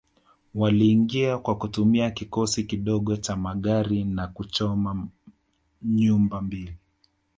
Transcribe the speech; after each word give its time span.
Waliingia 0.55 1.37
kwa 1.37 1.55
kutumia 1.57 2.11
kikosi 2.11 2.63
kidogo 2.63 3.17
cha 3.17 3.35
magari 3.35 4.03
na 4.03 4.27
kuchoma 4.27 5.07
nyumba 5.81 6.41
mbili 6.41 6.75